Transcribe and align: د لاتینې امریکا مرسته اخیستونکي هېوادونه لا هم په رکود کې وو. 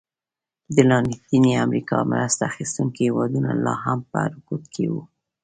د 0.75 0.77
لاتینې 0.89 1.53
امریکا 1.65 1.97
مرسته 2.11 2.41
اخیستونکي 2.51 3.01
هېوادونه 3.07 3.49
لا 3.65 3.75
هم 3.83 3.99
په 4.11 4.19
رکود 4.33 4.63
کې 4.73 4.85
وو. 4.91 5.01